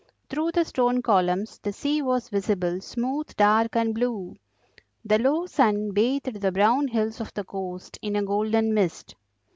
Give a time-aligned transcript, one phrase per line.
[0.31, 4.35] Through the stone columns the sea was visible, smooth, dark, and blue;
[5.05, 9.13] the low sun bathed the brown hills of the coast in a golden mist.